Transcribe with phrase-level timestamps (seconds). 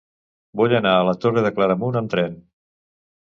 [0.59, 2.39] Vull anar a la Torre de Claramunt amb tren.